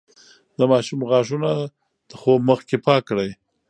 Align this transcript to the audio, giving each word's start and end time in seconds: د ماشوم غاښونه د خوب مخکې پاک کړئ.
د 0.57 0.59
ماشوم 0.71 0.99
غاښونه 1.09 1.51
د 2.09 2.11
خوب 2.19 2.39
مخکې 2.49 2.75
پاک 2.85 3.01
کړئ. 3.09 3.29